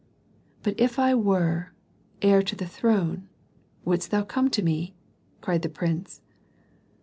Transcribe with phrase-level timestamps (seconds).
[0.63, 1.73] "But if I were
[2.23, 3.29] heir to the throne,
[3.85, 4.95] wouldst thou come to me?"
[5.41, 6.21] cried the prince.